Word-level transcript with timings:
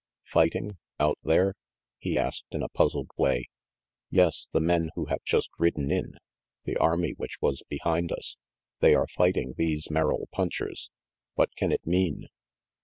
"Fighting? 0.25 0.79
Out 0.99 1.19
there?" 1.23 1.53
he 1.99 2.17
asked 2.17 2.45
in 2.49 2.63
a 2.63 2.69
puzzled 2.69 3.11
way. 3.19 3.49
"Yes, 4.09 4.49
the 4.51 4.59
men 4.59 4.89
who 4.95 5.05
have 5.05 5.21
just 5.23 5.51
ridden 5.59 5.91
in 5.91 6.15
the 6.63 6.75
army 6.77 7.11
which 7.17 7.39
was 7.39 7.61
behind 7.69 8.11
us 8.11 8.35
they 8.79 8.95
are 8.95 9.05
fighting 9.07 9.53
these 9.59 9.91
Merrill 9.91 10.27
punchers. 10.31 10.89
What 11.35 11.55
can 11.55 11.71
it 11.71 11.85
mean?" 11.85 12.29